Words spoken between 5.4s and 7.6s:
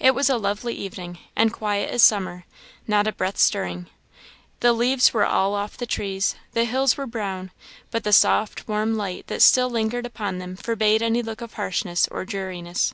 off the trees; the hills were brown;